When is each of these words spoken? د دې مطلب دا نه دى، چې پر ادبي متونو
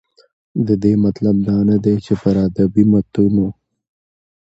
د 0.67 0.69
دې 0.83 0.93
مطلب 1.05 1.35
دا 1.47 1.57
نه 1.69 1.77
دى، 1.83 1.95
چې 2.05 2.13
پر 2.21 2.35
ادبي 2.47 2.83
متونو 2.91 3.47